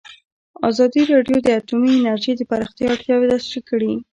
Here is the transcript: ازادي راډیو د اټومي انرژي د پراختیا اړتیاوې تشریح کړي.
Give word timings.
ازادي 0.69 1.01
راډیو 1.11 1.37
د 1.43 1.47
اټومي 1.59 1.89
انرژي 1.95 2.33
د 2.37 2.41
پراختیا 2.49 2.85
اړتیاوې 2.91 3.27
تشریح 3.33 3.63
کړي. 3.69 3.93